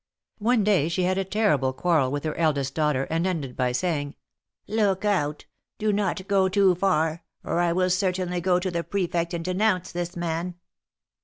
[0.39, 4.15] One day she had a terrible quarrel with her eldest daughter, and ended by saying:
[4.65, 5.45] Look out!
[5.77, 9.91] Do not go too far, or I will certainly go to the Prefect and denounce
[9.91, 10.55] this man."